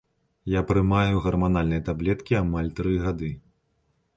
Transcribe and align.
Я 0.53 0.61
прымаю 0.69 1.19
гарманальныя 1.25 1.83
таблеткі 1.91 2.33
амаль 2.41 2.73
тры 2.81 2.97
гады. 3.07 3.31